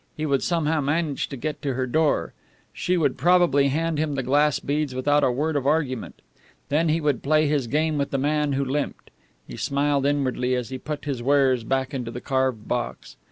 [0.17, 2.33] He would somehow manage to get to her door.
[2.73, 6.23] She would probably hand him the glass beads without a word of argument.
[6.69, 9.11] Then he would play his game with the man who limped.
[9.47, 13.15] He smiled inwardly as he put his wares back into the carved box.